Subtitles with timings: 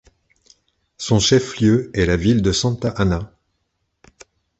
[0.97, 3.31] Son chef-lieu est la ville de Santa Ana.